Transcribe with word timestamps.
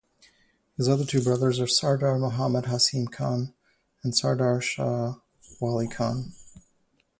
His 0.77 0.89
other 0.89 1.05
two 1.05 1.21
brothers 1.21 1.59
are 1.59 1.67
Sardar 1.67 2.17
Mohammad 2.17 2.65
Hashim 2.65 3.11
Khan 3.11 3.53
and 4.03 4.17
Sardar 4.17 4.59
Shah 4.59 5.17
Wali 5.59 5.87
Khan. 5.87 6.33